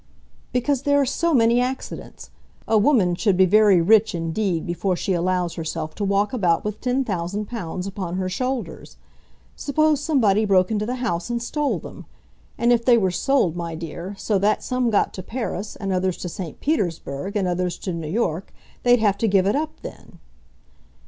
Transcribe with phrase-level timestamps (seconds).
[0.51, 2.31] "Because there are so many accidents.
[2.67, 6.81] A woman should be very rich indeed before she allows herself to walk about with
[6.81, 8.97] ten thousand pounds upon her shoulders.
[9.55, 12.07] Suppose somebody broke into the house and stole them.
[12.57, 16.17] And if they were sold, my dear, so that some got to Paris, and others
[16.17, 16.59] to St.
[16.59, 20.17] Petersburg, and others to New York, they'd have to give it up then."